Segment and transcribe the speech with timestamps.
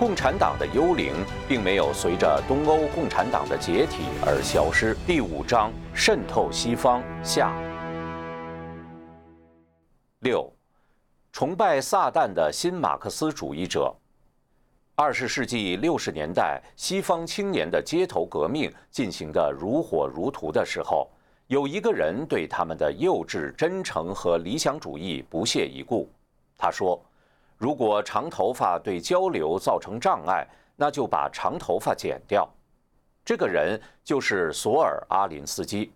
[0.00, 1.12] 共产党的幽灵
[1.46, 4.96] 并没有随着东欧共产党的解体而消失。
[5.06, 7.52] 第五章：渗透西方下。
[10.20, 10.50] 六，
[11.30, 13.94] 崇拜撒旦的新马克思主义者。
[14.94, 21.10] 二十世纪六十年代，西方青年的街头革命进行得如火如荼的时候，
[21.48, 26.08] 有一个人对他们的幼稚、真诚和理想主义不屑一顾。
[26.56, 26.98] 他说
[27.60, 32.48] ：“如果长头发对交流造成障碍，那就把长头发剪掉。”
[33.22, 35.92] 这个人就是索尔阿林斯基。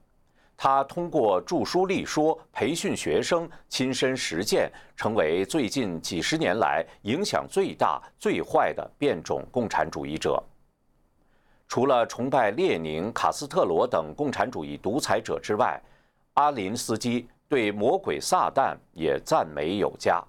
[0.58, 10.40] 他通过著书立说、培训学生、亲身实践，成为最近几十年来影响最大、最坏的变种共产主义者。
[11.66, 15.80] 除了崇拜列宁、卡斯特罗等共产主义独裁者之外，
[16.34, 20.22] 阿林斯基对魔鬼撒旦也赞美有加。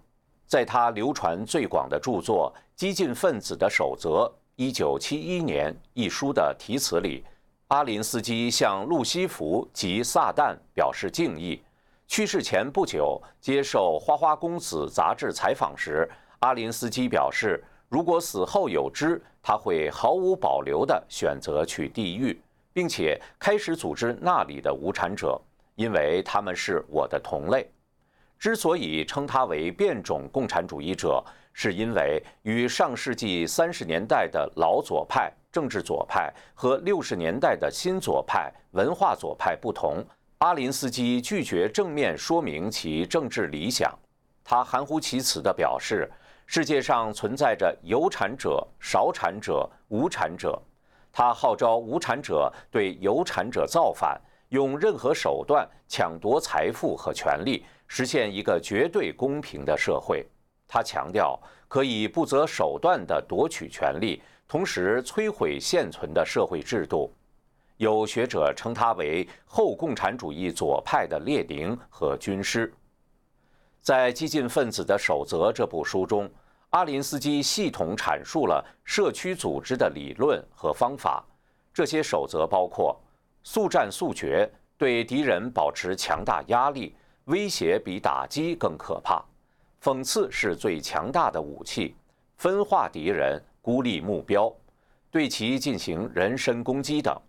[0.48, 4.09] 在他流传最广的著作《激进分子的守则》
[4.56, 7.23] （一九七一年）一书的题词里。
[7.69, 11.59] 阿林斯基向路西弗及撒旦表示敬意。
[12.08, 16.08] 去世前不久，接受《花花公子》杂志采访时，
[16.39, 22.39] 阿林斯基表示，如果死后有知，他会毫无保留地选择去地狱，
[22.72, 25.41] 并且开始组织那里的无产者，
[25.73, 27.67] 因为他们是我的同类。
[28.38, 35.31] 之所以称他为变种共产主义者，是因为与上世纪三十年代的老左派。
[35.52, 40.06] 政治左派和六十年代的新左派、文化左派不同，
[40.39, 43.97] 阿林斯基拒绝正面说明其政治理想。
[44.44, 46.11] 他含糊其辞地表示
[46.45, 50.61] ：“世界上存在着有产者、少产者、无产者。
[51.13, 54.19] 他号召无产者对有产者造反，
[54.50, 60.25] 用任何手段抢夺财富和权力，实现一个绝对公平的社会。
[60.67, 67.12] 他强调可以不择手段地夺取权力。”同时摧毁现存的社会制度，
[67.78, 72.72] 有学者称他为后共产主义左派的列宁和军师。
[73.81, 76.29] 在《激进分子的守则》这部书中，
[76.69, 81.25] 阿林斯基系统阐述了社区组织的理论和方法。
[81.73, 82.96] 这些守则包括：
[83.41, 84.47] 速战速决，
[84.78, 89.24] 对敌人保持强大压力，威胁比打击更可怕；
[89.81, 91.96] 讽刺是最强大的武器，
[92.38, 93.41] 分化敌人。
[93.62, 94.53] 孤立目标，
[95.09, 97.19] 对其进行人身攻击等。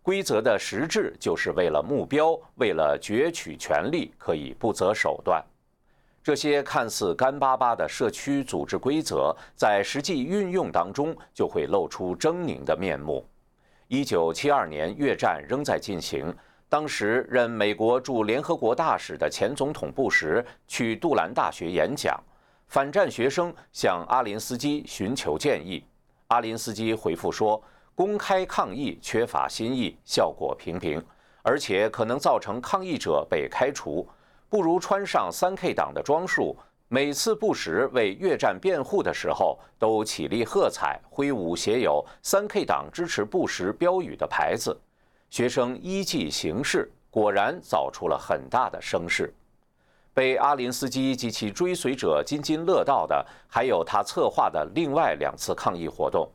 [0.00, 5.44] 规则的实质就是为了目标，为了攫取权力，可以不择手段。
[6.22, 13.22] 这些看似干巴巴的社区组织规则，在实际运用当中就会露出狰狞的面目。
[13.88, 16.34] 一九七二年，越战仍在进行，
[16.74, 22.20] 当时任美国驻联合国大使的前总统布什去杜兰大学演讲。
[22.66, 25.84] 反战学生向阿林斯基寻求建议，
[26.26, 27.62] 阿林斯基回复说
[27.94, 31.00] ：“公开抗议缺乏新意，效果平平，
[31.42, 34.04] 而且可能造成抗议者被开除。
[34.48, 36.56] 不如穿上三 K 党的装束。
[36.88, 44.76] 每次布什为越战辩护的时候，都起立喝彩，挥舞写有三 K 党支持布什标语的牌子。
[45.34, 49.34] 学生依计行事，果然造出了很大的声势。”
[50.14, 56.30] 被阿林斯基及其追随者津津乐道的，还有他策划的另外两次抗议活动。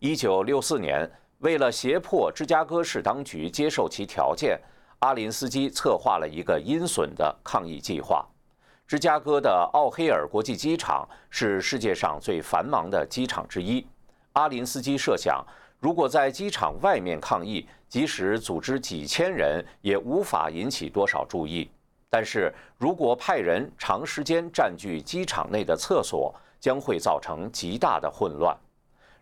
[0.00, 4.60] 一九六四年，为了胁迫芝加哥市当局接受其条件，
[4.98, 8.26] 阿林斯基策划了一个阴损的抗议计划。
[8.88, 13.86] 芝加哥的奥黑尔国际机场是世界上最繁忙的机场之一。
[14.32, 15.46] 阿林斯基设想，
[15.78, 21.70] 如果在机场外面抗议，即使组织几千人，也无法引起多少注意。
[22.08, 28.56] 但是如果派人长时间占据机场内的厕所，将会造成极大的混乱。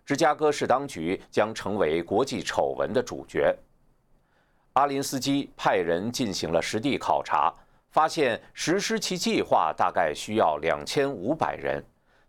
[0.07, 3.57] 芝加哥市当局将成为国际丑闻的主角。
[4.75, 7.53] 阿林斯基派人进行了实地考察，
[7.91, 11.83] 发现实施其计划大概需要两千五百人。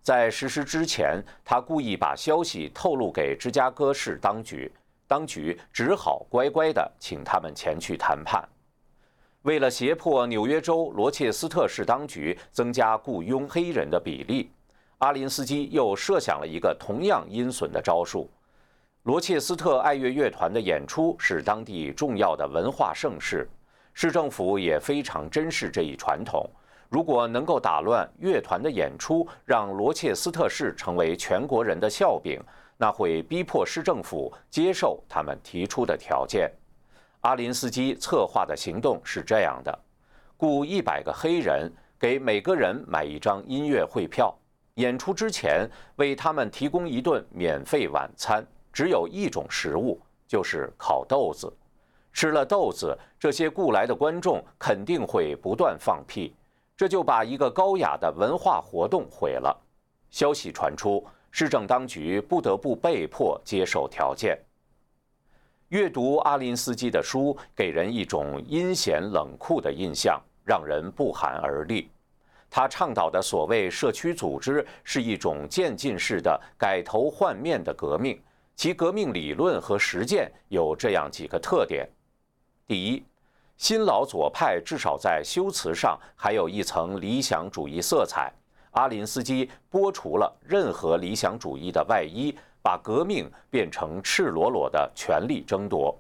[0.06, 4.72] 在实施之前，他故意把消息透露给芝加哥市当局，
[5.08, 8.48] 当局只好乖乖地请他们前去谈判。
[9.42, 14.52] 为了胁迫纽约州罗切斯特市当局增加雇佣黑人的比例，
[15.00, 18.30] 阿林斯基又设想了一个同样阴损的招数。
[19.06, 23.50] 罗切斯特爱乐乐团的演出是当地重要的文化盛事，
[23.96, 26.48] 市政府也非常珍视这一传统。
[26.90, 32.42] 如果能够打乱乐团的演出，让罗切斯特市成为全国人的笑柄，
[32.78, 36.52] 那会逼迫市政府接受他们提出的条件。
[37.22, 39.80] 阿林斯基策划的行动是这样的：
[40.38, 44.34] 雇一百个黑人，给每个人买一张音乐会票。
[44.76, 51.52] 演出之前为他们提供一顿免费晚餐，只有一种食物，就是烤豆子。
[52.12, 56.36] 吃了豆子，这些雇来的观众肯定会不断放屁，
[56.78, 59.56] 这就把一个高雅的文化活动毁了。
[60.10, 64.38] 消息传出，市政当局不得不被迫接受条件。
[65.70, 71.90] 阅读阿林斯基的书，给人一种阴险冷酷的印象，让人不寒而栗。
[72.50, 78.22] 他倡导的所谓社区组织，是一种渐进式的改头换面的革命，
[78.56, 81.90] 其革命理论和实践有这样几个特点。
[82.68, 83.04] 第一，
[83.58, 88.32] 新老左派至少在修辞上还有一层理想主义色彩。
[88.72, 95.98] 阿林斯基剥除了任何理想主义的外衣，把革命变成赤裸裸的权力争夺。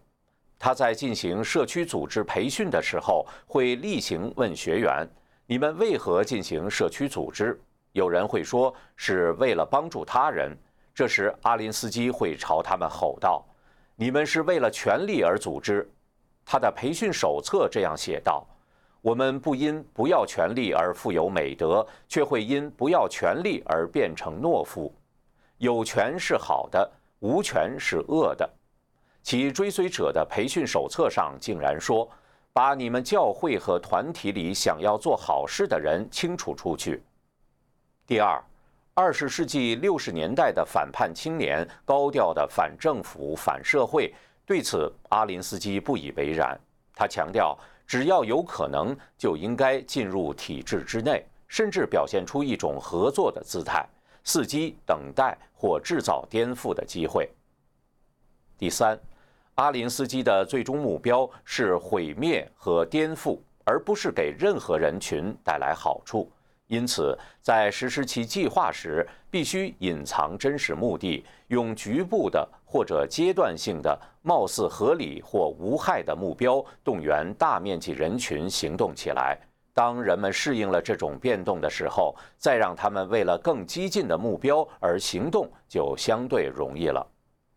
[0.60, 5.07] 他在进行社区组织培训的时候，会例行问学员
[5.48, 7.57] ：“你们为何进行社区组织？”
[7.94, 10.52] 有人会说是为了帮助他人。
[10.94, 13.46] 这时，阿林斯基会朝他们吼道
[13.96, 15.90] ：“你们是为了权力而组织。”
[16.45, 18.45] 他的培训手册这样写道
[19.01, 24.94] ：“我们不因不要权力而富有美德，却会因不要权力而变成懦夫。
[25.57, 26.88] 有权是好的，
[27.19, 28.47] 无权是恶的。”
[29.24, 32.07] 其追随者的培训手册上竟然说
[32.53, 37.03] ：“把你们教会和团体里想要做好事的人清除出去。”
[38.06, 38.39] 第二，
[38.94, 44.13] 二十世纪六十年代的反叛青年高调的反政府、反社会。
[44.45, 46.59] 对此，阿林斯基不以为然。
[46.94, 47.57] 他强调，
[47.88, 53.86] 只要有可能，就应该进入体制之内，甚至表现出一种合作的姿态，
[54.24, 57.30] 伺机等待或制造颠覆的机会。
[58.57, 58.97] 第三，
[59.56, 66.31] 阿林斯基的最终目标是毁灭和颠覆，而不是给任何人群带来好处。
[66.68, 79.39] 因此，在实施其计划时，必须隐藏真实目的，用局部的或者阶段性的、貌似合理或无害的目标，动员大面积人群行动起来。
[79.74, 87.07] 当人们适应了这种变动的时候，再让他们为了更激进的目标而行动，就相对容易了。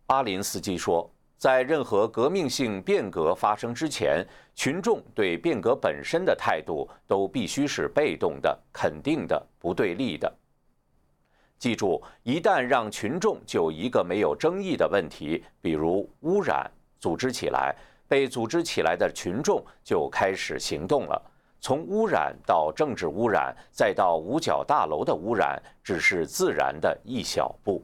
[0.06, 1.10] 阿林斯基说。
[1.36, 4.26] 在任何革命性变革发生之前，
[4.56, 10.32] 群众对变革本身的态度都必须是被动的、肯定的、不对立的。
[11.58, 16.70] 记住，一旦让群众就一个没有争议的问题，比如污染，
[17.00, 17.74] 组织起来，
[18.06, 21.20] 被组织起来的群众就开始行动了。
[21.60, 27.82] 从污染到政治污染，再到五角大楼的污染，只是自然的一小步。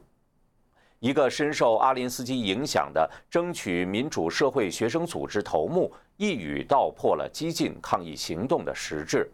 [0.99, 9.29] 一个深受阿林斯基影响的争取民主社会学生组织头目，一语道破了激进抗议行动的实质。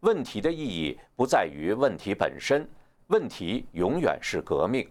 [0.00, 2.68] 问题的意义不在于问题本身，
[3.08, 4.88] 问题永远是革命。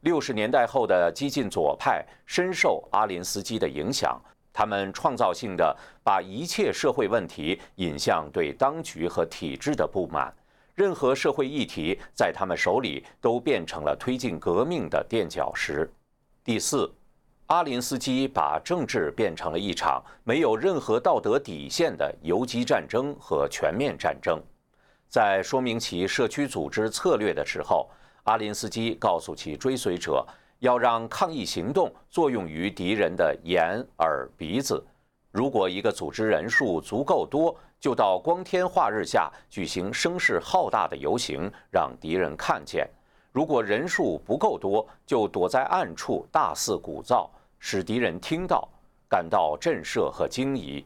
[0.00, 4.20] 六十年代后的激进左派深受阿林斯基的影响，
[4.52, 10.34] 他们创造性的把一切社会问题引向对当局和体制的不满。
[10.74, 15.88] 任何社会议题在他们手里都变成了推进革命的垫脚石。
[16.42, 16.92] 第四，
[17.46, 24.42] 阿林斯基把政治变成了一场没有任何道德底线的游击战争和全面战争。
[25.08, 27.88] 在说明其社区组织策略的时候，
[28.24, 30.26] 阿林斯基告诉其追随者，
[30.58, 34.84] 要让抗议行动作用于敌人的眼、耳、鼻子。
[35.30, 42.86] 如果一个组织人数足够多，就到光天化日下举行声势浩大的游行，让敌人看见；
[43.32, 47.28] 如果人数不够多，就躲在暗处大肆鼓噪，
[47.58, 48.66] 使敌人听到，
[49.08, 50.82] 感到震慑和惊疑；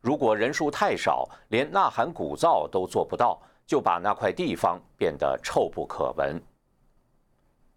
[0.00, 6.40] 如果人数太少，连呐喊鼓噪都做不到，就把那块地方变得臭不可闻。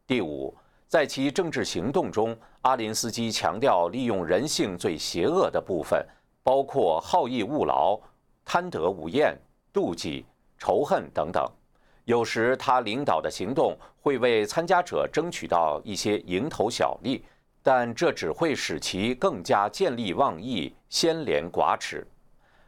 [0.07, 0.55] 第五，
[0.87, 6.05] 在其政治行动中，阿林斯基强调利用人性最邪恶的部分，
[6.43, 7.99] 包括好逸恶劳。
[8.45, 9.37] 贪得无厌、
[9.73, 10.25] 妒忌、
[10.57, 11.49] 仇恨等等，
[12.03, 17.23] 有时他领导的行动会为参加者争取到一些蝇头小利，
[17.63, 22.05] 但这只会使其更加见利忘义、先廉寡耻。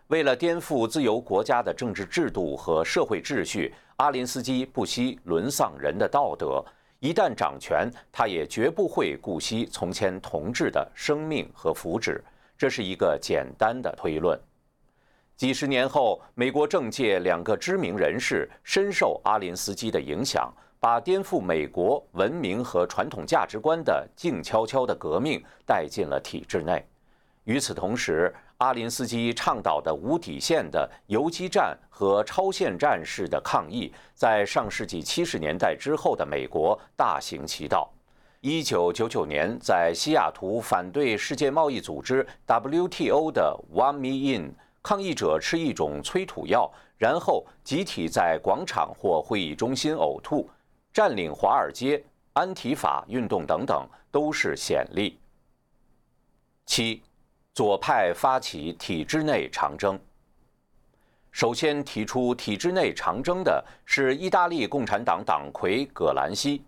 [0.08, 6.64] 为了颠覆自由国家的政治制度和社会秩序，阿林斯基不惜沦丧人的道德。
[7.00, 12.20] 一旦掌权，他也绝不会顾惜从前同志的生命和福祉。
[12.58, 14.40] 这是一个简单的推论。
[15.36, 20.52] 几十年后，美国政界两个知名人士深受阿林斯基的影响，
[20.86, 26.86] 把颠覆美国文明和传统价值观的静悄悄的革命带进了体制内。
[27.46, 37.92] 与此同时，阿林斯基倡导的无底线的游击战和超限战式的抗议，在上世纪七十年代之后的美国大行其道。
[38.42, 50.48] 一九九九年，在西雅图反对世界贸易组织 WTO 的 One Me In，抗议者吃一种催吐药，然后集体在广场或会议中心呕吐。
[50.96, 55.20] 占领华尔街、安提法运动等等，都是显例。
[56.66, 57.04] 七。
[57.54, 60.00] 左派发起体制内长征。
[61.32, 66.64] 首先提出体制内长征的是意大利共产党党魁葛兰西。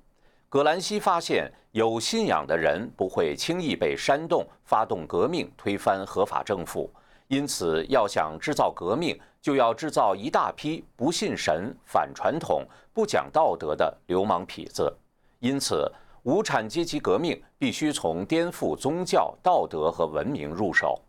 [0.48, 6.89] 葛兰西发现，有信仰的人不会轻易被煽动发动革命推翻合法政府，
[7.27, 12.65] 因此要想制造革命，就要制造一大批不信神、反传统、
[12.98, 14.92] 不讲道德的流氓痞子。
[15.38, 15.88] 因此。
[16.24, 21.01] 无产阶级革命必须从颠覆宗教、道德和文明入手。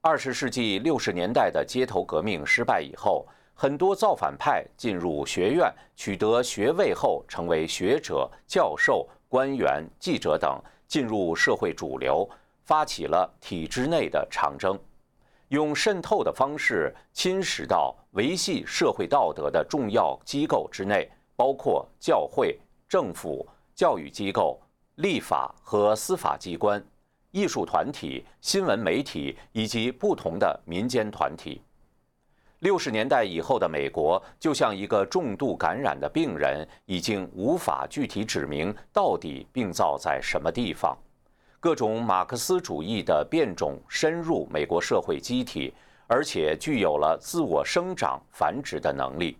[0.00, 12.26] 二十世纪六十年代的街头革命失败以后，很多造反派进入学院，取得学位后成为学者、教授、官员、记者等，进入社会主流，
[12.64, 14.78] 发起了体制内的长征，
[15.50, 23.48] 用渗透的方式侵蚀到维系社会道德的重要机构之内，包括教会、政府。
[23.72, 24.60] 教育机构、
[24.96, 26.84] 立法和司法机关、
[27.30, 31.62] 艺术团体、新闻媒体以及不同的民间团体。
[32.58, 40.94] 六十年代以后的美国就像一个重度感染的病人，已经无法具体指明到底病灶在什么地方。
[41.60, 45.74] 各种马克思主义的变种深入美国社会机体，
[46.06, 49.36] 而且具有了自我生长繁殖的能力。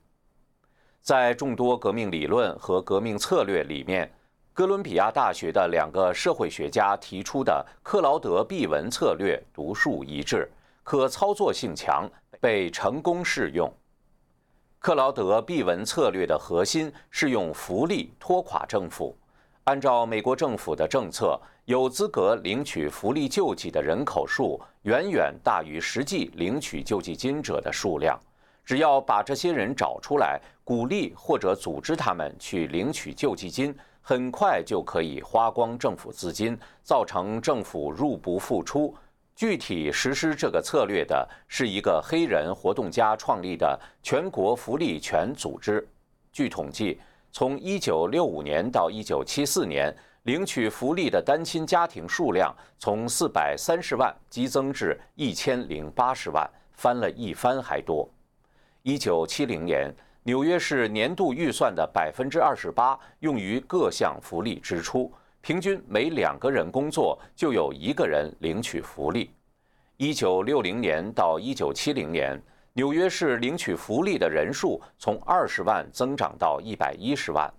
[1.01, 4.13] 在众多革命理论和革命策略里面，
[4.53, 10.47] 哥伦比亚大学的两个社会学家提出的克劳德·毕文策略独树一帜，
[10.83, 12.07] 可操作性强，
[12.39, 13.73] 被成功适用。
[14.79, 19.17] 克劳德·毕文策略的核心是用福利拖垮政府。
[19.65, 21.39] 按照美国政府的政策，
[21.71, 28.19] 有资格领取福利救济的人口数远远大于实际领取救济金者的数量。
[28.65, 33.73] 只要把这些人找出来，鼓励或者组织他们去领取救济金。
[34.03, 38.93] 很快就可以花光政府资金，造成政府入不敷出。
[39.37, 45.87] 具体实施这个策略的是一个黑人活动家创立的全国福利权组织。
[46.33, 47.01] 据统计，
[47.31, 58.09] 从1965年到1974年，领取福利的单亲家庭数量从430万激增至1080万，翻了一番还多。
[58.85, 59.95] 1970年。
[60.25, 65.11] 纽约市年度预算的百分之二十八用于各项福利支出，
[65.41, 69.31] 平均每两个人工作就有一个人领取福利。
[69.97, 72.41] 一九六零年到一九七零年，
[72.75, 77.51] 纽约市领取福利的人数从二十万增长到一百一十万。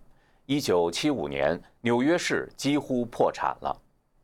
[0.52, 3.74] 一九七五年，纽约市几乎破产了。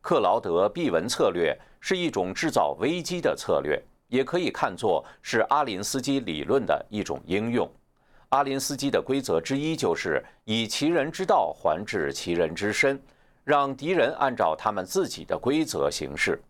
[0.02, 7.66] 克劳德·毕文策略是一种制造危机的策略，也可以看作是阿林斯基理论的一种应用。
[8.28, 13.02] 阿林斯基的规则之一就是以其人之道还治其人之身，
[13.46, 16.44] 让敌人按照他们自己的规则行事。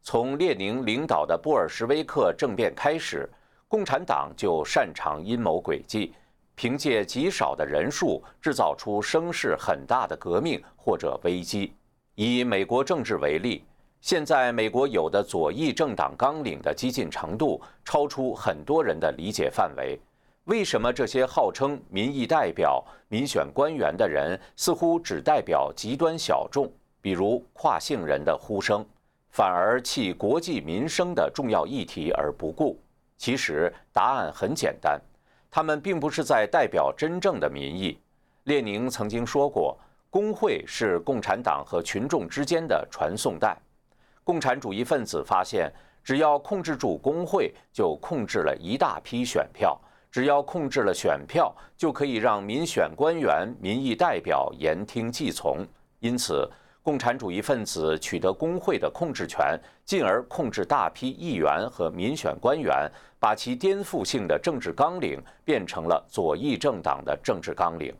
[0.00, 3.28] 从列宁领导的布尔什维克政变开始，
[3.68, 6.14] 共产党就擅长阴谋诡计，
[6.54, 11.72] 凭借极少的人数制造出声势很大的革命或者危机。
[12.14, 13.64] 以美国政治为例，
[14.00, 19.98] 现在美国有的左翼政党纲领的激进程度，超出很多人的理解范围。
[20.44, 26.70] 为什么这些号称民意代表、民选官员的人，似乎只代表极端小众，
[27.00, 28.84] 比如跨性人的呼声，
[29.30, 32.78] 反而弃国际民生的重要议题而不顾？
[33.16, 35.00] 其实答案很简单，
[35.54, 37.96] 他们并不是在代表真正的民意。
[38.42, 39.78] 列宁曾经说过，
[40.10, 43.56] 工会是共产党和群众之间的传送带。
[44.24, 49.80] 共产主义分子发现，只要控制住工会，就控制了一大批选票。
[50.10, 55.64] 只要控制了选票，就可以让民选官员、民意代表言听计从。
[56.00, 56.50] 因此，
[56.84, 62.86] 共产主义分子取得工会的控制权，进而控制大批议员和民选官员，
[63.18, 67.90] 把其颠覆性的政治纲领变成了左翼政党的政治纲领。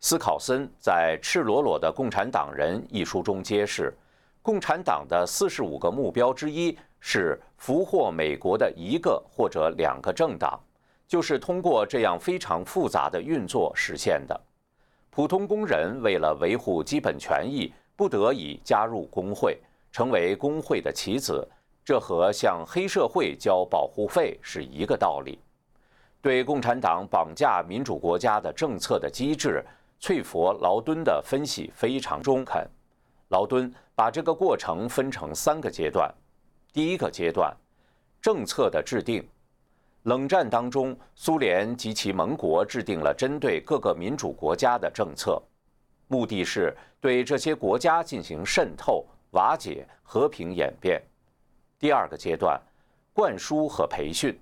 [0.00, 3.94] 斯考森在《赤裸裸的共产党人》一书中揭示，
[4.40, 10.58] 共产党的四十五个目标之一是俘获美国的一个或者两个政党。
[11.06, 14.40] 就是通过这样非常复杂的运作实现的。
[15.10, 19.58] 普通工人为了维护基本权益，不得已加入工会，
[19.92, 21.46] 成为工会的棋子，
[21.84, 25.38] 这和向黑社会交保护费是一个道理。
[26.22, 29.62] 对共产党绑架民主国家的政策的机制，
[29.98, 32.66] 翠佛劳敦的分析非常中肯。
[33.28, 36.10] 劳敦把这个过程分成三个阶段。
[36.72, 37.54] 第一个阶段，
[38.22, 39.22] 政策的制定。
[40.04, 45.38] 冷战当中，苏联及其盟国制定了针对各个民主国家的政策，
[46.10, 51.00] 目的是对这些国家进行渗透、瓦解、和平演变。
[51.78, 52.60] 第二个阶段，
[53.12, 54.36] 灌输和培训。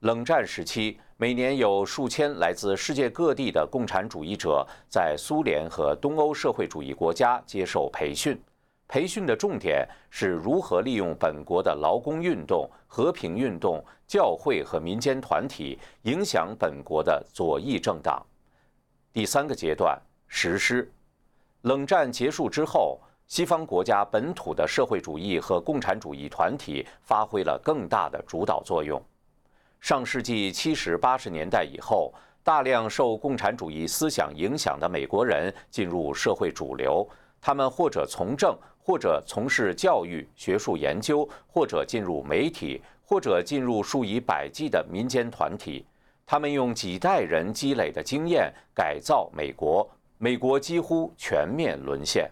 [0.00, 0.98] 冷战时期。
[1.18, 8.38] 每年有数千来自世界各地的共产主义者在苏联和东欧社会主义国家接受培训，
[8.86, 18.22] 培训的重点是如何利用本国的劳工运动、和平运动、教会和民间团体影响本国的左翼政党。
[19.10, 19.98] 第三个阶段
[20.28, 20.92] 实施。
[21.66, 22.96] 冷战结束之后，
[23.26, 29.02] 西方国家本土的社会主义和共产主义团体发挥了更大的主导作用。
[29.80, 37.04] 上世纪七十八十年代以后，大量受共产主义思想影响的美国人进入社会主流。
[37.40, 45.84] 他们或者从政，或者从事教育、学术研究，或者进入媒体，或者进入数以百计的民间团体。
[46.24, 52.30] 他们用几代人积累的经验改造美国，美国几乎全面沦陷。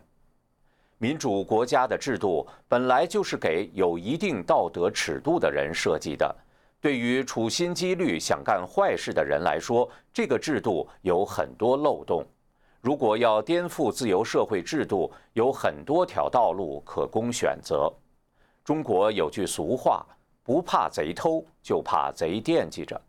[0.99, 6.35] 民主国家的制度本来就是给有一定道德尺度的人设计的。
[6.81, 12.25] 对于处心积虑想干坏事的人来说，这个制度有很多漏洞。
[12.81, 17.91] 如果要颠覆自由社会制度，有很多条道路可供选择。
[18.63, 20.07] 中国有句俗话
[20.45, 23.01] ：“不怕贼偷，就怕贼惦记着。”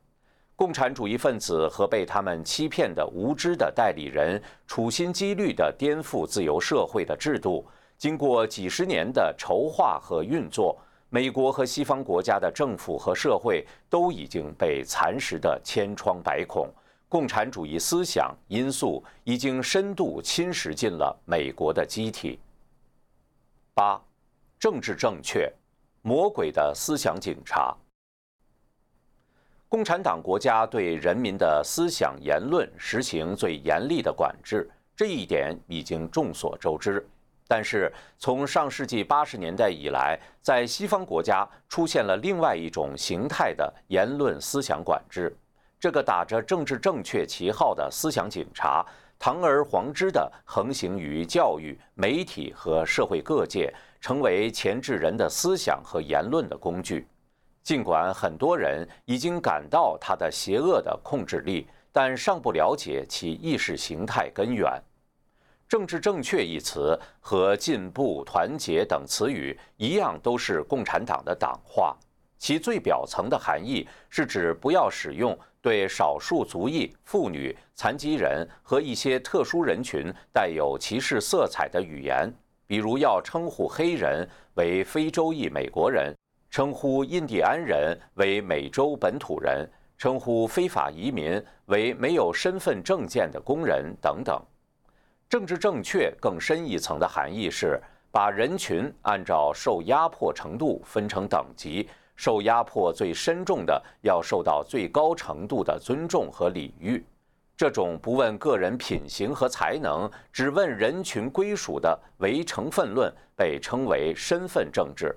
[0.55, 7.65] 共产主义分子和被他们欺骗的无知的代理人，处心积虑地颠覆自由社会的制度。
[7.97, 10.77] 经过几十年的筹划和运作。
[11.07, 16.67] 美国和西方国家的政府和社会都已经被蚕食得千疮百孔，
[17.07, 22.37] 共产主义思想因素已经深度侵蚀进了美国的机体。
[23.73, 24.01] 八，
[24.59, 25.49] 政治正确，
[26.01, 27.73] 魔鬼的思想警察。
[29.67, 37.05] 共产党国家对人民的思想言论实行最严厉的管制，这一点已经众所周知。
[37.47, 45.35] 但是，从上世纪八十年代以来，在西方国家出现了另外一种形态的言论思想管制。
[45.79, 48.83] 这个打着政治正确旗号的思想警察，
[49.19, 57.05] 堂而皇之地横行于教育、媒体和社会各界，成为钳制人的思想和言论的工具。
[57.65, 64.71] 尽管很多人已经感到它的邪恶的控制力，但尚不了解其意识形态根源。
[65.67, 71.97] 政治正确一词和进步、团结等词语一样，都是共产党的党话。
[72.37, 82.31] 其最表层的含义是指不要使用对少数族裔、妇女、残疾人和一些特殊人群带有歧视色彩的语言，
[82.67, 86.13] 比如要称呼黑人为非洲裔美国人，
[86.55, 94.41] 称呼印第安人为美洲本土人，称呼非法移民为没有身份证件的工人等等。
[95.27, 97.77] 政治正确更深一层的含义是，
[98.09, 107.05] 把人群按照受压迫程度分成等级，受压迫最深重的要受到最高程度的尊重和礼遇。
[107.57, 115.13] 这种不问个人品行和才能，只问人群归属的唯成分论，被称为身份政治。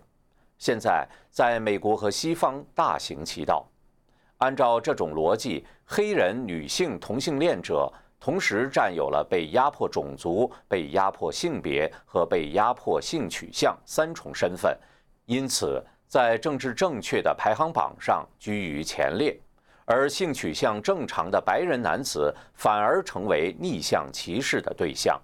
[0.58, 3.66] 现在在美国和西方大行其道。
[4.38, 7.92] 按照这种逻辑，黑人女性同性恋者。
[8.20, 14.76] 同时占有了被压迫种族、被压迫性别和被压迫性取向三重身份，
[15.26, 19.38] 因此在政治正确的排行榜上居于前列，
[19.84, 25.16] 而性取向正常的白人男子反而成为逆向歧视的对象。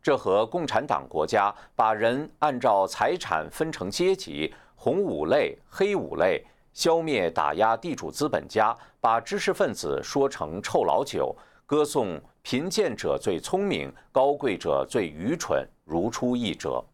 [0.00, 11.34] 这和共产党国家把人按照财产分成阶级——红五类、黑五类，消灭打压地主资本家，把知识分子说成臭老九。
[11.64, 16.84] 歌颂贫贱者最聪明，高贵者最愚蠢，如出一辙。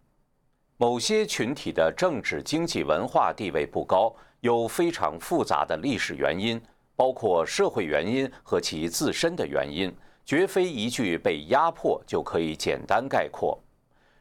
[0.79, 6.59] 某些群体的政治、经济、文化地位不高，有非常复杂的历史原因，
[6.97, 13.59] 包括社会原因和其自身的原因，绝非一句被压迫就可以简单概括。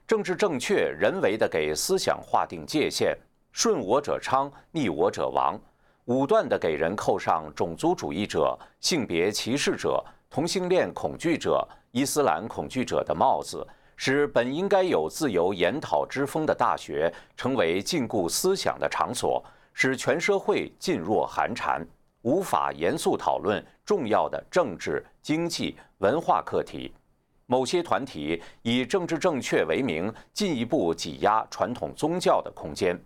[0.05, 3.17] 政治正确，人为的给思想划定界限，
[3.51, 5.59] 顺我者昌，逆我者亡，
[6.05, 10.03] 武断的给人扣上种族主义者、性别歧视者。
[10.29, 21.85] 同性恋恐惧者、伊斯兰恐惧者的帽子，使本应该有自由研讨之风的大学成为禁锢思想的场所，使全社会噤若寒蝉，
[22.21, 26.93] 无法严肃讨论重要的政治、经济、文化课题。
[27.45, 32.97] 某些团体以政治正确为名，进一步挤压传统宗教的空间。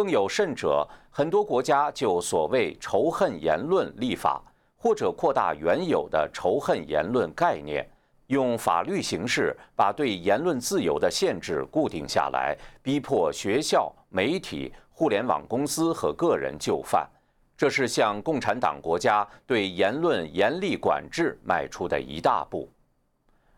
[0.00, 4.42] 更有甚者，很多国家就所谓仇恨言论立法，
[4.74, 7.86] 或者扩大原有的仇恨言论概念。
[8.28, 17.06] 用法律形式把对言论自由的限制固定下来，逼迫学校、媒体、互联网公司和个人就范，
[17.54, 22.66] 这是向共产党国家对言论严厉管制迈出的一大步。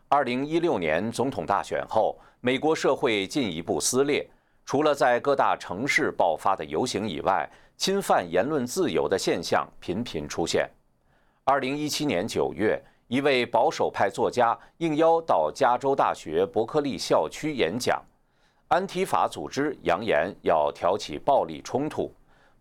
[0.08, 4.28] 二零一六年总统大选后，美国社会进一步撕裂，
[4.64, 10.68] 除了在各大城市爆发的游行以外，侵犯言论自由的现象频频出现。
[11.44, 12.82] 二零一七年九月。
[13.08, 18.02] 一位保守派作家应邀到加州大学伯克利校区演讲，
[18.68, 22.10] 安提法组织扬言要挑起暴力冲突，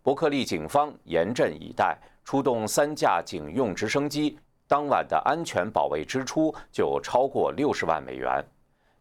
[0.02, 4.38] 伯克利警方严阵以待，出动三架警用直升机，
[4.68, 8.44] 当晚的安全保卫支出就超过六十万美元。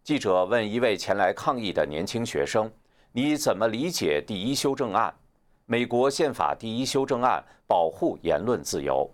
[0.06, 2.72] 记者问一位前来抗议的年轻学生
[3.13, 5.13] ：“你怎么理解第一修正案？
[5.65, 9.10] 美国宪法第一修正案保护言论自由。”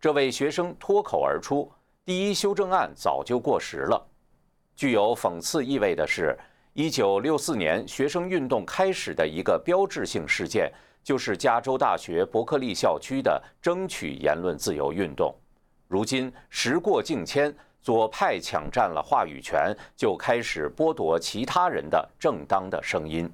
[0.00, 1.68] 这位学生脱口而出。
[2.04, 4.00] 第一修正案早就过时了。
[4.76, 6.38] 具有讽刺意味的是，
[6.74, 15.34] 一九六四年学生运动开始的一个标志性事件，就是加州大学伯克利校区的争取言论自由运动。
[15.88, 23.28] 如今时过境迁，左派抢占了话语权，就开始剥夺其他人的正当的声音。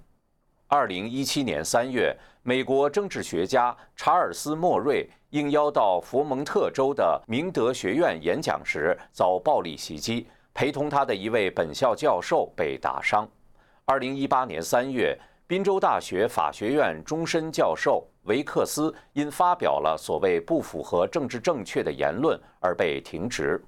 [0.68, 5.08] 二零一七年三月，美国政治学家查尔斯·莫瑞。
[5.30, 13.28] 应邀到佛蒙特州的明德学院演讲时，遭暴力袭击，陪同他的一位本校教授被打伤。
[13.84, 23.62] 二零一八年三月，宾州大学法学院终身教授维克斯因发表了所谓不符合政治正确的言论而被停职。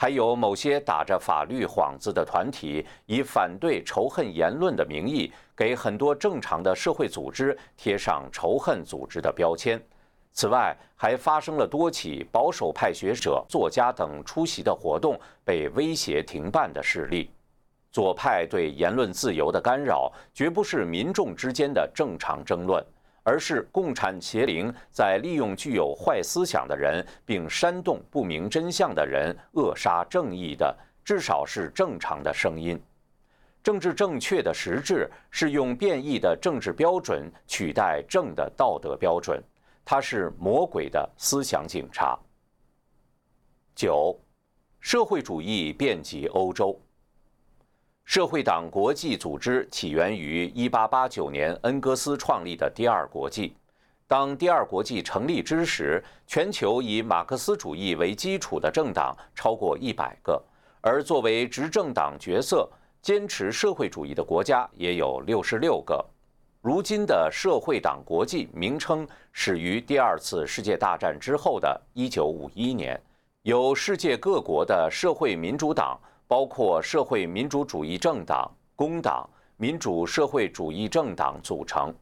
[0.00, 9.82] 还有某些打着法律幌子的团体，以反对仇恨言论的名义，给很多正常的社会组织贴上仇恨组织的标签。
[10.32, 17.28] 此外，还发生了多起保守派学者、作家等出席的活动被威胁停办的事例。
[17.90, 22.80] 左派对言论自由的干扰，绝不是民众之间的正常争论，
[23.28, 32.82] 而是共产邪灵在利用具有坏思想的人，并煽动不明真相的人，扼杀正义的，至少是正常的声音。
[33.62, 39.44] 政治正确的实质是用变异的政治标准取代正的道德标准。
[39.84, 42.18] 他是魔鬼的思想警察。
[43.74, 44.18] 九，
[44.80, 46.80] 社会主义遍及欧洲。
[48.08, 53.54] 社会党国际组织起源于一八八九年恩格斯创立的第二国际。
[54.06, 60.42] 当第二国际成立之时，全球以马克思主义为基础的政党超过一百个，
[60.80, 62.66] 而作为执政党角色
[63.02, 66.02] 坚持社会主义的国家也有六十六个。
[66.62, 73.02] 如今的社会党国际名称始于第二次世界大战之后的1951年，
[73.42, 81.92] 由世界各国的社会民主党，包括社会民主主义政党、工党、民主社会主义政党组成。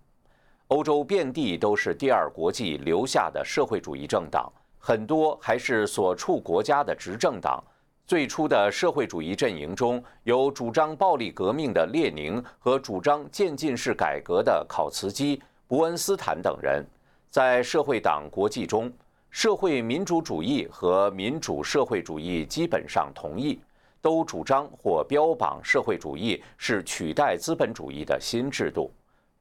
[0.66, 7.62] 欧洲遍地都是第二国际留下的社会主义政党，很多还是所处国家的执政党。
[8.04, 16.84] 最初的社会主义阵营中有主张暴力革命的列宁和主张渐进式改革的考茨基、伯恩斯坦等人。
[17.30, 18.92] 在社会党国际中，
[19.30, 23.60] 社会民主主义和民主社会主义基本上同意，
[24.06, 28.94] 都主张或标榜社会主义是取代资本主义的新制度。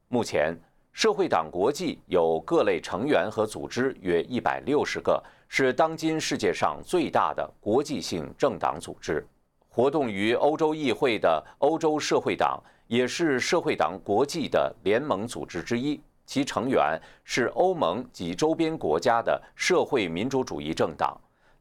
[0.07, 0.57] 目前，
[0.91, 5.23] 社会党国际有各类成员和组织约一百六十个。
[5.47, 9.23] 是当今世界上最大的国际性政党组织，
[9.69, 21.15] 活动于欧洲议会的欧洲社会党也是社会党国际的联盟组织之一，其成员是欧盟及周边国家的社会民主主义政党，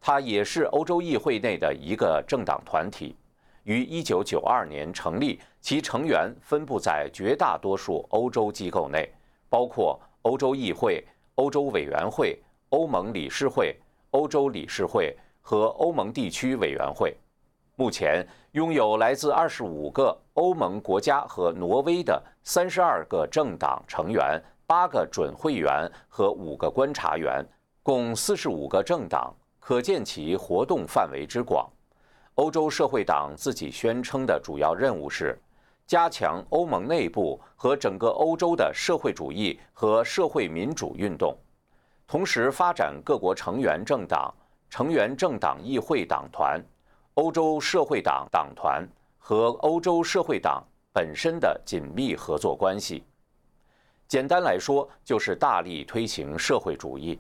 [0.06, 3.16] 它也是欧洲议会内的一个政党团体，
[3.62, 9.10] 于1992年成立，其成员分布在绝大多数欧洲机构内，
[9.48, 11.02] 包括欧洲议会、
[11.36, 12.38] 欧洲委员会。
[12.68, 13.74] 欧盟理事会、
[14.10, 17.16] 欧洲理事会和欧盟地区委员会，
[17.76, 27.42] 目前拥有来自二十五个欧盟国家和挪威的三十二个政党成员、八个准会员和五个观察员，
[27.82, 29.32] 共四十五个政党，
[29.66, 31.66] 可见其活动范围之广。
[32.34, 35.38] 欧洲社会党自己宣称的主要任务是
[35.86, 41.34] 加强欧盟内部和整个欧洲的社会主义和社会民主运动，
[42.06, 44.34] 同时发展各国成员政党、
[44.68, 46.62] 成员政党议会党团、
[47.14, 53.02] 欧洲社会党党团和欧洲社会党本身的紧密合作关系。
[54.06, 57.18] 简单来说，就是大力推行社会主义。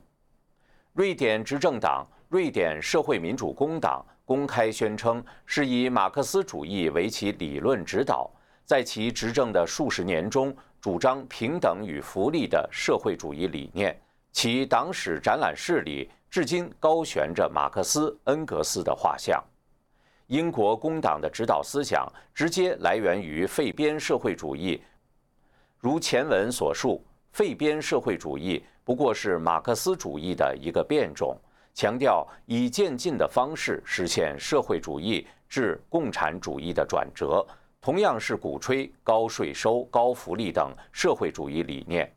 [0.92, 4.04] 瑞典执政党瑞典社会民主工党。
[4.24, 8.28] 公开宣称是以马克思主义为其理论指导，
[8.64, 13.96] 在其执政的数十年中，主张平等与福利的社会主义理念。
[14.32, 19.40] 其党史展览室里至今高悬着马克思、恩格斯的画像。
[20.26, 24.82] 英国工党的指导思想直接来源于废边社会主义，
[25.78, 31.38] 如前文所述，废边社会主义不过是马克思主义的一个变种。
[31.74, 37.44] 强调以渐进的方式实现社会主义至共产主义的转折，
[37.80, 42.10] 同样是鼓吹高税收、高福利等社会主义理念。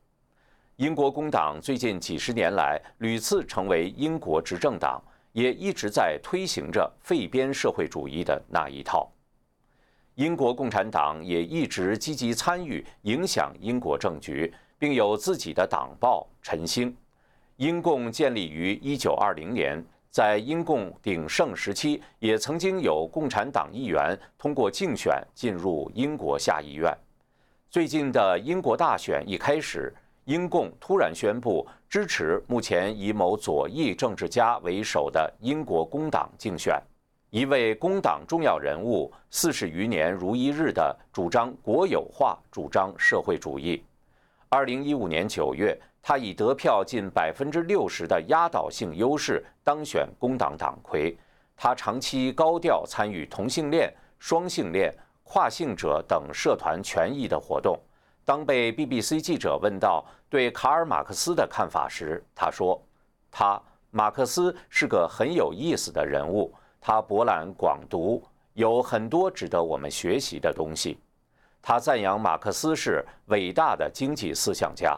[0.75, 9.11] 英国工党最近几十年来屡次成为英国执政党，也一直在推行着废边社会主义的那一套。
[10.13, 16.91] 英国共产党也一直积极参与影响英国政局，并有自己的党报《晨星》。
[17.57, 26.95] 英共建立于一九二零年，在英共鼎盛时期，也曾经有共产党议员通过竞选进入英国下议院。
[27.67, 29.91] 最近的英国大选一开始，
[30.25, 36.79] 英共突然宣布支持目前以某左翼政治家为首的英国工党竞选。
[37.31, 43.83] 一位工党重要人物四十余年如一日地主张国有化，主张社会主义。
[44.47, 45.75] 二零一五年九月。
[46.09, 51.13] 他以得票近百分之六十的压倒性优势当选工党党魁。
[51.53, 54.89] 他长期高调参与同性恋、双性恋、
[55.25, 57.77] 跨性者等社团权益的活动。
[58.23, 62.81] 当被 BBC 记者问到对卡尔·马克思的看法时，他说
[63.29, 70.97] ：“他马克思是个很有意思的人物，他博览广读，有很多值得我们学习的东西。”
[71.61, 74.97] 他赞扬马克思是伟大的经济思想家。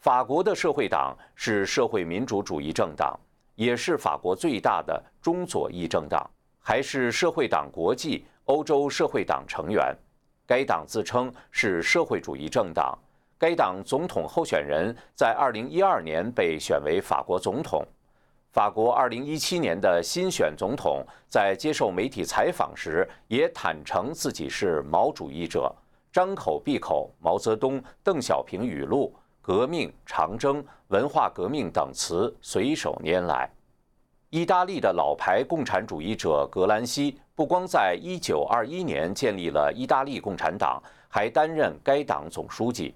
[0.00, 3.18] 法国的社会党是社会民主主义政党，
[3.56, 6.24] 也是法国最大的中左翼政党，
[6.60, 9.92] 还是社会党国际欧洲社会党成员。
[10.46, 12.96] 该党自称是社会主义政党。
[13.36, 17.84] 该党总统候选人在2012年被选为法国总统。
[18.52, 25.74] 法国2017年的新选总统在接受媒体采访时也坦诚自己是毛主义者，
[26.12, 29.12] 张口闭口毛泽东、邓小平语录。
[29.48, 33.50] 革命、长征、文化革命等词随手拈来。
[34.28, 42.94] 意大利的老牌共产主义者格兰西不光在1921年建立了意大利共产党，还担任该党总书记。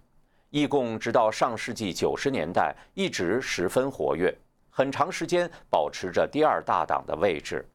[0.50, 4.30] 意共直到上世纪90年代一直十分活跃，
[4.68, 7.66] 很长时间保持着第二大党的位置。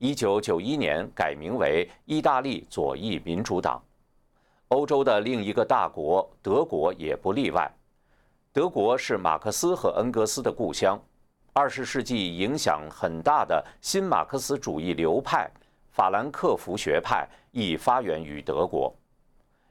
[0.00, 3.80] 1991年改名为意大利左翼民主党。
[4.66, 7.70] 欧洲的另一个大国德国也不例外。
[8.56, 10.98] 德国是马克思和恩格斯的故乡，
[11.52, 15.46] 二十世纪影响很大的新马克思主义流派——
[15.92, 18.90] 法兰克福学派，亦发源于德国。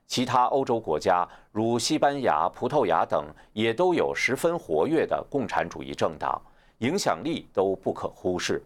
[0.06, 6.39] 其他欧洲国家，如西班牙、葡萄牙等，也都有十分活跃的共产主义政党，
[6.78, 8.63] 影响力都不可忽视。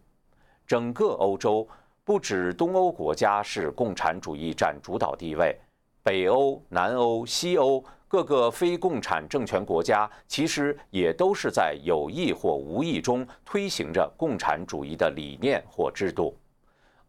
[0.67, 1.65] 整个欧洲，
[2.03, 5.57] 不止东欧国家是共产主义占主导地位，
[6.03, 7.83] 北欧、南欧、西欧。
[8.11, 16.35] 各个非共产政权国家其实也都是在有意或无意中推行着共产主义的理念或制度。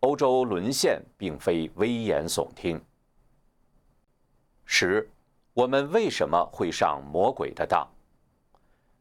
[0.00, 2.78] 欧洲沦陷并非危言耸听。
[4.66, 5.08] 十，
[5.54, 7.88] 我们为什么会上魔鬼的当？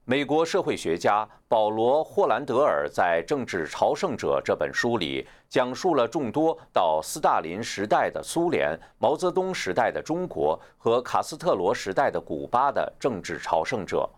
[0.09, 14.09] 美国社会学家保罗·霍兰德尔在《政治朝圣者》这本书里，讲述了众多到斯大林时代的苏联、毛泽东时代的中国和卡斯特罗时代的古巴的政治朝圣者。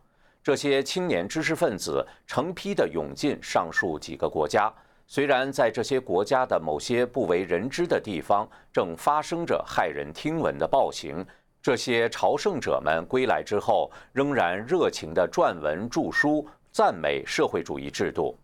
[0.42, 4.74] 这些青年知识分子成批地涌进上述几个国家，
[5.08, 11.26] 虽然在这些国家的某些不为人知的地方正发生着骇人听闻的暴行。
[11.62, 18.36] 这些朝圣者们归来之后，仍然热情地撰文著书，赞美社会主义制度。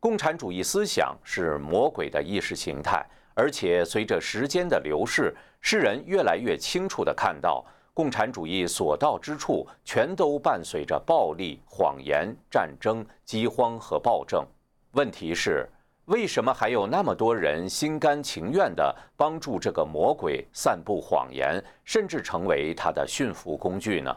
[0.00, 14.44] 共产主义思想是魔鬼的意识形态，而且随着时间的流逝，世人越来越清楚地看到，共产主义所到之处，全都伴随着暴力、谎言、战争、饥荒和暴政。
[14.92, 15.68] 问题是，
[16.10, 24.16] 为什么还有那么多人心甘情愿地帮助这个魔鬼散布谎言，甚至成为他的驯服工具呢？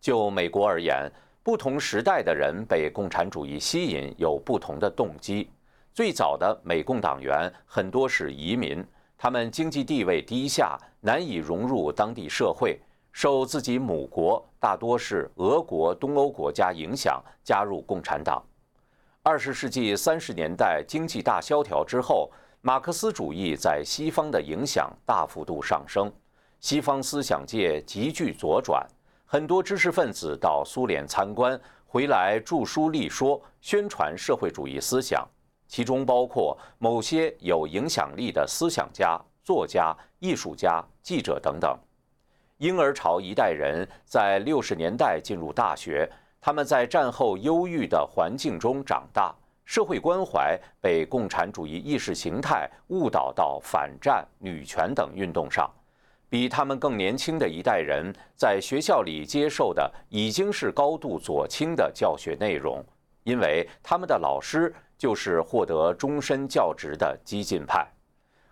[0.00, 1.10] 就美国而言，
[1.42, 5.50] 不同时代的人被共产主义吸引有不同的动机。
[5.92, 8.86] 最早的美共党员很多是移民，
[9.18, 12.78] 他们经济地位低下，难以融入当地社会，
[13.10, 18.40] 受自己母国（大多是俄国、东欧国家）影响，加入共产党。
[19.26, 26.12] 二十世纪三十年代经济大萧条之后，马克思主义在西方的影响大幅度上升，
[26.60, 28.86] 西方思想界急剧左转，
[29.24, 35.26] 很多知识分子到苏联参观，回来著书立说，宣传社会主义思想，
[35.66, 41.74] 其中包括某些有影响力的思想家、作家、艺术家、记者等等。
[42.58, 46.06] 婴儿潮一代人在六十年代进入大学。
[46.46, 55.66] 他们在战后忧郁的环境中长大，社会关怀被共产主义意识形态误导到反战、女权等运动上。
[56.28, 62.84] 比他们更年轻的一代人在学校里接受的已经是高度左倾的教学内容，
[63.22, 67.90] 因为他们的老师就是获得终身教职的激进派。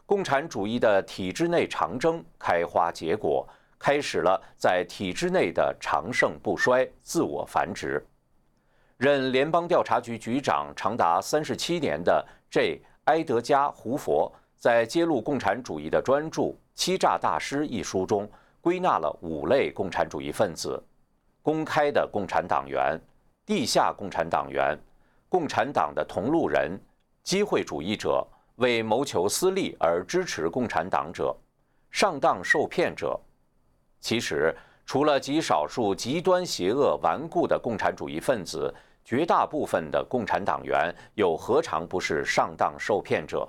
[0.07, 3.46] 共产主义的体制内长征开花结果。
[3.83, 8.01] 开始了在体制内的长盛不衰、自我繁殖。
[8.97, 12.81] 任联邦调查局局长长达三十七年的 J.
[13.07, 16.42] 埃德加·胡佛，在揭露共产主义的专著
[16.77, 20.81] 《欺诈大师》一书中，归纳了五类共产主义分子：
[21.42, 22.97] 公开的共产党员、
[23.45, 24.79] 地下共产党员、
[25.29, 26.81] 共产党的同路人、
[27.25, 28.25] 机会主义者、
[28.57, 31.37] 为谋求私利而支持共产党者、
[31.90, 33.18] 上当受骗者。
[34.03, 34.53] 其实，
[34.85, 43.49] 除了极少数极端邪恶顽固的共产主义分子，绝大部分的共产党员又何尝不是上当受骗者？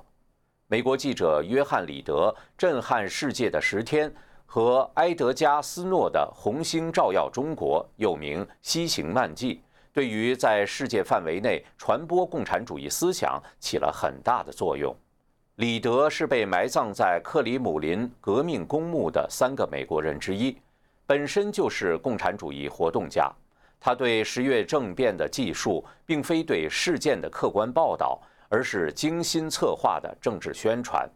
[0.67, 4.13] 美国记者约翰·里德震撼世界的十天
[4.45, 9.55] 和埃德加·斯诺的《红星照耀中国》又名《西行漫记》，
[9.91, 14.95] 对于在世界范围内传播共产主义思想起了很大的作用。
[15.57, 20.57] 李德是被埋葬在克里姆林革命公墓的三个美国人之一，
[21.05, 23.31] 本身就是共产主义活动家。
[23.79, 31.07] 他对十月政变的记述，并非对事件的客观报道，而是精心策划的政治宣传。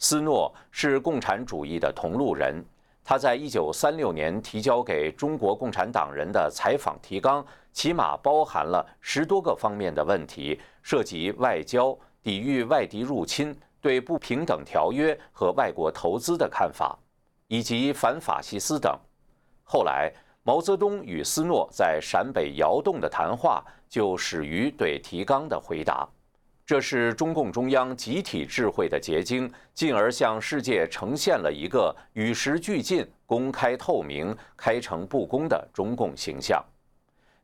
[0.00, 2.60] 斯诺是共产主义的同路人，
[3.04, 13.56] 他在一九三六年提交给中国共产党人的采访提纲，起码包含了十多个方面的问题，涉及外交、抵御外敌入侵。
[13.80, 16.98] 对不平等条约和外国投资的看法，
[17.46, 18.98] 以及反法西斯等。
[19.62, 20.12] 后来，
[20.42, 26.08] 毛泽东与斯诺在陕北窑洞的谈话就始于对提纲的回答。
[26.64, 36.62] 这是中共中央集体智慧的结晶，进而向世界呈现了一个与时俱进、公开透明、开诚布公的中共形象。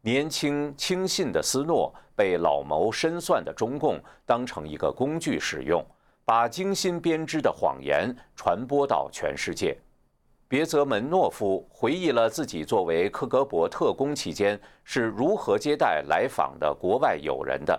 [0.03, 5.83] 年轻轻信的斯诺被老谋深算的中共当成一个工具使用。
[6.25, 9.77] 把精心编织的谎言传播到全世界。
[10.49, 17.79] 别泽门诺夫回忆了自己作为克格勃特工期间是如何接待来访的国外友人的。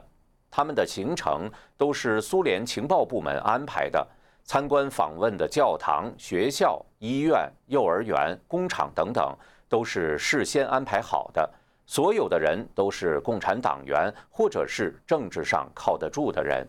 [0.52, 4.06] 他们的行程都是苏联情报部门安排的，
[4.44, 9.36] 参观访问的教堂、学校、医院、幼儿园、工厂等等
[9.68, 11.50] 都是事先安排好的。
[11.86, 16.68] 所有的人都是共产党员或者是政治上靠得住的人。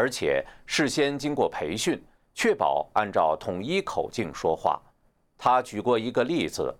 [0.00, 4.80] 而且事先经过培训，确保按照统一口径说话。
[5.36, 6.74] 他举过一个例子：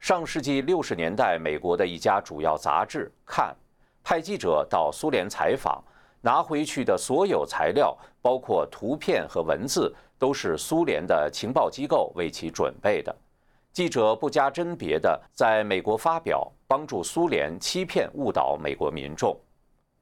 [0.00, 3.54] 上世纪六十年代，美国的一家主要杂志《看》
[4.02, 5.84] 派记者到苏联采访，
[6.22, 13.14] 拿回去的所有材料，包括图片和文字，都是苏联的情报机构为其准备的。
[13.70, 19.38] 记者不加甄别的在美国发表，帮助苏联欺骗误导美国民众。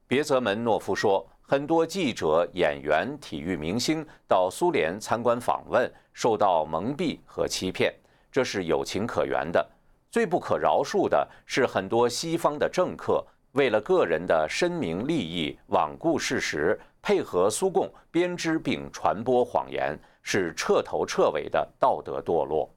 [0.06, 1.26] 别泽门诺夫说。
[1.50, 7.92] 很多记者、演员、体育明星到苏联参观访问，受到蒙蔽和欺骗，
[8.30, 9.68] 这是有情可原的。
[10.12, 22.72] 最不可饶恕的是，很多西方的政客为了个人的声名利益，罔顾事实，配合苏共编织并传播谎言，是彻头彻尾的道德堕落。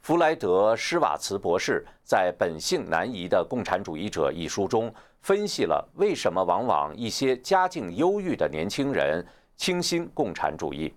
[0.00, 4.92] 弗莱德·施瓦茨博士在《本性难移的共产主义者》一书中。
[5.20, 9.24] 分析了为什么往往一些家境优裕的年轻人
[9.56, 10.94] 倾心共产主义，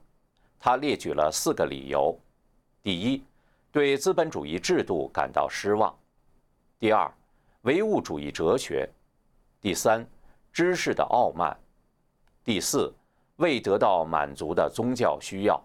[0.59, 2.17] 他列举了四个理由：
[2.83, 3.23] 第一，
[3.71, 5.91] 对资本主义制度感到失望；
[6.79, 7.11] 第二，
[7.63, 8.87] 唯物主义哲学；
[9.59, 10.05] 第三，
[10.53, 11.53] 知识的傲慢；
[12.43, 12.93] 第四，
[13.37, 15.61] 未得到满足的宗教需要。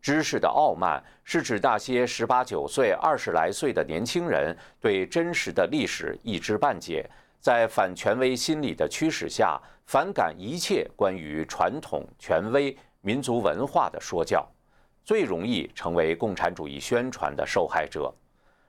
[0.00, 7.08] 知识的傲慢是指那些十八九岁、二十来岁的年轻人对真实的历史一知半解，
[7.40, 14.46] 在反权威心理的驱使下，反感一切关于传统、权威、民族文化的说教，
[15.04, 18.12] 最容易成为共产主义宣传的受害者。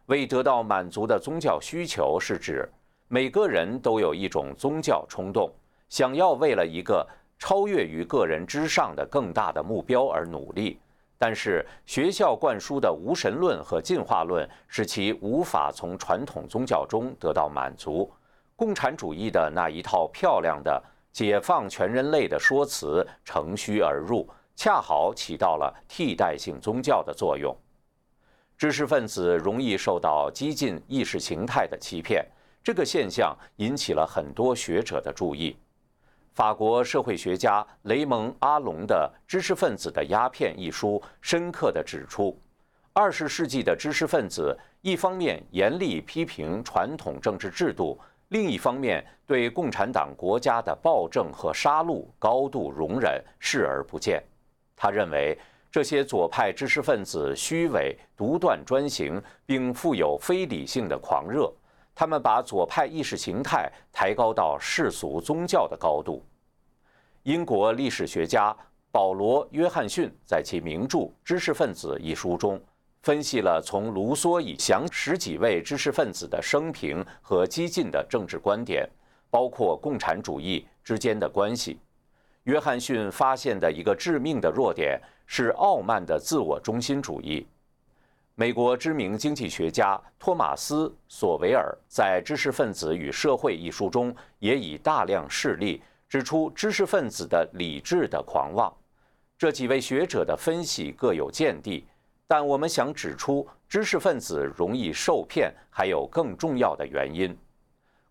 [0.05, 2.67] 未得到满足的宗教需求是指
[3.07, 5.51] 每个人都有一种宗教冲动，
[5.89, 7.07] 想要为了一个
[7.37, 10.79] 超越于个人之上的更大的目标而努力。
[11.17, 18.09] 但是，学校灌输的无神论和进化论使其无法从传统宗教中得到满足。
[18.59, 20.83] 共产主义的那一套漂亮的
[21.13, 27.55] 解放全人类的说辞乘虚而入，恰好起到了替代性宗教的作用。
[28.57, 32.25] 知识分子容易受到激进意识形态的欺骗，
[32.61, 35.55] 这个现象引起了很多学者的注意。
[36.33, 42.37] 法国社会学家雷蒙·阿隆的《知识分子的鸦片》一书深刻地指出，
[42.91, 47.97] 二十世纪的知识分子一方面严厉批评传统政治制度，
[48.29, 54.23] 另一方面对共产党国家的暴政和杀戮高度容忍，视而不见。
[54.75, 55.37] 他认为，
[55.71, 61.51] 这些左派知识分子虚伪、独断专行，并富有非理性的狂热。
[61.95, 66.23] 他们把左派意识形态抬高到世俗宗教的高度。
[67.23, 68.55] 英国历史学家
[68.91, 72.61] 保罗·约翰逊在其名著《知识分子》一书中，
[73.01, 78.87] 分析了从卢梭以降十几位知识分子的生平和激进的政治观点，
[79.29, 81.79] 包括共产主义之间的关系。
[82.43, 87.47] 约翰逊发现的一个致命的弱点是傲慢的自我中心主义。
[88.35, 98.73] 美国知名经济学家托马斯·索维尔在《知识分子与社会》一书中也以大量事例指出知识分子的理智的狂妄。
[99.37, 101.85] 这几位学者的分析各有见地，
[102.31, 107.35] 但我们想指出，知识分子容易受骗还有更重要的原因。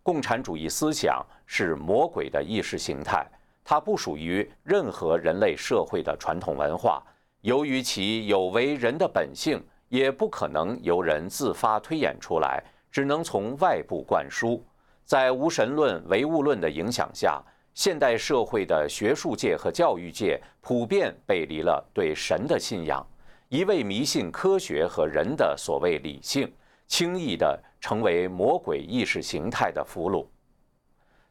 [0.02, 3.24] 共产主义思想是魔鬼的意识形态，
[3.62, 7.00] 它不属于任何人类社会的传统文化，
[7.42, 9.64] 由于其有违人的本性。
[9.88, 12.62] 也不可能由人自发推演出来，
[12.92, 14.62] 只能从外部灌输。
[15.02, 17.42] 在无神论、唯物论的影响下，
[17.72, 23.02] 现代社会的学术界和教育界普遍背离了对神的信仰，
[23.48, 26.52] 一味迷信科学和人的所谓理性，
[26.86, 30.26] 轻易地成为魔鬼意识形态的俘虏。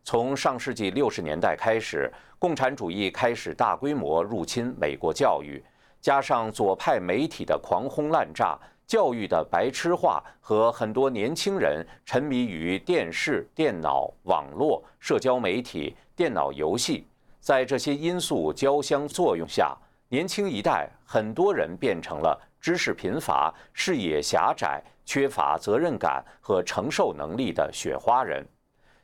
[0.03, 5.63] 从上世纪六十年代开始，共产主义开始大规模入侵美国教育。
[6.01, 8.57] 加上左派媒体的狂轰滥炸、
[8.87, 17.05] 教育的白痴化和很多年轻人沉迷于电视、电脑、网络、社交媒体、电脑游戏，
[17.39, 19.77] 在这些因素交相作用下，
[20.09, 28.45] 年轻一代很多人变成了知识贫乏、视野狭窄、缺乏责任感和承受能力的雪花人。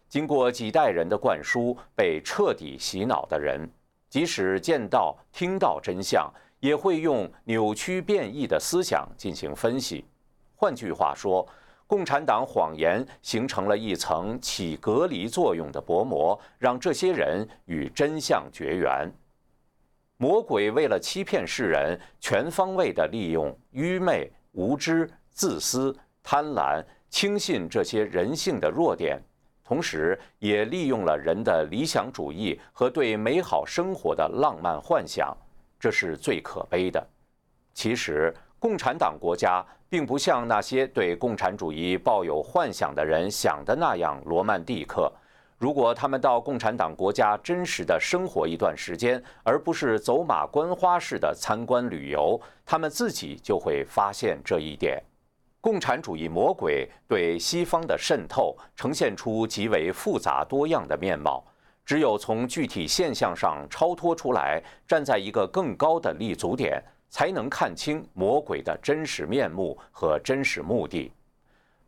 [0.08, 3.70] 经过几代人的灌输，被彻底洗脑的人，
[4.10, 6.32] 即使见到、听到真相。
[6.60, 10.06] 也会用扭曲变异的思想进行分析。
[10.56, 11.45] 换句话说，
[11.86, 19.12] 共产党谎言形成了一层起隔离作用的薄膜，让这些人与真相绝缘。
[20.18, 29.22] 魔鬼为了欺骗世人，全方位地利用愚昧、无知、自私、贪婪、轻信这些人性的弱点，
[29.64, 35.36] 同时也利用了人的理想主义和对美好生活的浪漫幻想。
[35.80, 37.05] 这是最可悲的。
[37.74, 45.11] 其实，共产党国家并不像那些对共产主义抱有幻想的人想的那样罗曼蒂克。
[45.58, 55.01] 如果他们到共产党国家真实的生活一段时间，而不是走马观花式的参观旅游，他们自己就会发现这一点。
[55.62, 61.41] 共产主义魔鬼对西方的渗透，呈现出极为复杂多样的面貌。
[61.86, 71.12] 只有从具体现象上超脱出来，站在一个更高的立足点，才能看清魔鬼的真实面目和真实目的。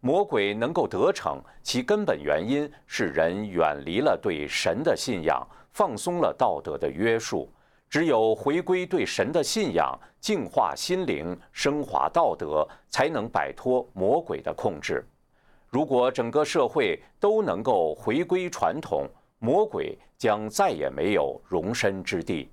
[0.06, 7.52] 魔鬼能够得逞，其根本原因是人远离了对神的信仰，放松了道德的约束。
[7.90, 15.04] 只有回归对神的信仰，净化心灵，升华道德，才能摆脱魔鬼的控制。
[15.70, 22.52] 如果整个社会都能够回归传统，魔鬼将再也没有容身之地。